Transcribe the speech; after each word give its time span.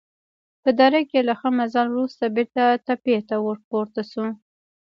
په 0.63 0.69
دره 0.79 1.01
کې 1.09 1.19
له 1.27 1.33
ښه 1.39 1.49
مزل 1.57 1.87
وروسته 1.91 2.33
بېرته 2.35 2.63
تپې 2.85 3.17
ته 3.27 3.35
ورپورته 3.47 4.01
شوو. 4.11 4.29